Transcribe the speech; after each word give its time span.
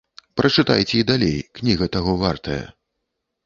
Прачытайце 0.39 0.95
і 1.01 1.03
далей, 1.11 1.37
кніга 1.61 1.91
таго 1.99 2.19
вартая. 2.25 2.61